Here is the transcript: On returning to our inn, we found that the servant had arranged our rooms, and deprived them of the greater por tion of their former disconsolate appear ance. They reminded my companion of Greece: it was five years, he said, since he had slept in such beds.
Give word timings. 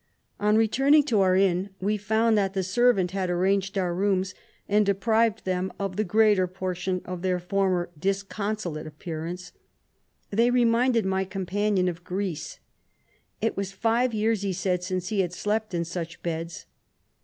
On 0.39 0.55
returning 0.55 1.03
to 1.03 1.21
our 1.21 1.35
inn, 1.35 1.75
we 1.79 1.95
found 1.95 2.35
that 2.35 2.55
the 2.55 2.63
servant 2.63 3.11
had 3.11 3.29
arranged 3.29 3.77
our 3.77 3.93
rooms, 3.93 4.33
and 4.67 4.83
deprived 4.83 5.45
them 5.45 5.71
of 5.77 5.95
the 5.95 6.03
greater 6.03 6.47
por 6.47 6.73
tion 6.73 7.03
of 7.05 7.21
their 7.21 7.37
former 7.37 7.91
disconsolate 7.99 8.87
appear 8.87 9.25
ance. 9.27 9.51
They 10.31 10.49
reminded 10.49 11.05
my 11.05 11.23
companion 11.23 11.87
of 11.87 12.03
Greece: 12.03 12.57
it 13.41 13.55
was 13.55 13.73
five 13.73 14.11
years, 14.11 14.41
he 14.41 14.53
said, 14.53 14.83
since 14.83 15.09
he 15.09 15.19
had 15.19 15.33
slept 15.33 15.71
in 15.71 15.85
such 15.85 16.23
beds. 16.23 16.65